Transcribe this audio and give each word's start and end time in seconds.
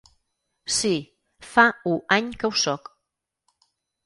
Sí, 0.77 0.93
fa 1.51 1.67
u 1.93 1.93
any 2.17 2.33
que 2.41 2.51
ho 2.51 2.57
soc. 2.65 2.91